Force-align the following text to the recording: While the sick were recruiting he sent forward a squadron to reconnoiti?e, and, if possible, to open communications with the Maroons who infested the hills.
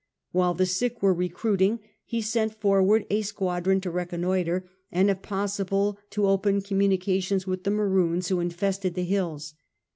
While 0.31 0.55
the 0.55 0.65
sick 0.65 1.03
were 1.03 1.13
recruiting 1.13 1.79
he 2.03 2.23
sent 2.23 2.55
forward 2.59 3.05
a 3.11 3.21
squadron 3.21 3.81
to 3.81 3.91
reconnoiti?e, 3.91 4.67
and, 4.91 5.11
if 5.11 5.21
possible, 5.21 5.99
to 6.09 6.25
open 6.27 6.61
communications 6.63 7.45
with 7.45 7.65
the 7.65 7.69
Maroons 7.69 8.29
who 8.29 8.39
infested 8.39 8.95
the 8.95 9.03
hills. 9.03 9.53